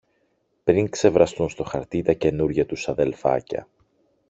πριν 0.63 0.89
ξεβραστούν 0.89 1.49
στο 1.49 1.63
χαρτί 1.63 2.01
τα 2.01 2.13
καινούρια 2.13 2.65
τους 2.65 2.87
αδελφάκια 2.89 3.67